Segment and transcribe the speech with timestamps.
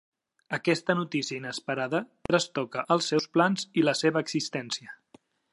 [0.57, 2.01] Aquesta notícia inesperada
[2.31, 4.99] trastoca els seus plans i la seva existència.